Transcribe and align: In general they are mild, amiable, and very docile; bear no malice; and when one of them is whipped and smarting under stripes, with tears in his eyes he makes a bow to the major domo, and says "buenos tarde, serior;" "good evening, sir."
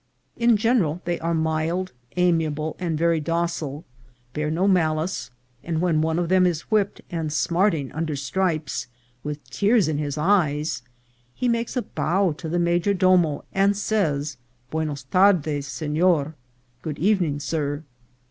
In 0.35 0.57
general 0.57 0.99
they 1.05 1.19
are 1.19 1.35
mild, 1.35 1.91
amiable, 2.15 2.75
and 2.79 2.97
very 2.97 3.19
docile; 3.19 3.85
bear 4.33 4.49
no 4.49 4.67
malice; 4.67 5.29
and 5.63 5.79
when 5.79 6.01
one 6.01 6.17
of 6.17 6.27
them 6.27 6.47
is 6.47 6.71
whipped 6.71 7.01
and 7.11 7.31
smarting 7.31 7.91
under 7.91 8.15
stripes, 8.15 8.87
with 9.23 9.47
tears 9.51 9.87
in 9.87 9.99
his 9.99 10.17
eyes 10.17 10.81
he 11.35 11.47
makes 11.47 11.77
a 11.77 11.83
bow 11.83 12.31
to 12.39 12.49
the 12.49 12.57
major 12.57 12.95
domo, 12.95 13.45
and 13.53 13.77
says 13.77 14.37
"buenos 14.71 15.03
tarde, 15.03 15.63
serior;" 15.63 16.33
"good 16.81 16.97
evening, 16.97 17.39
sir." 17.39 17.83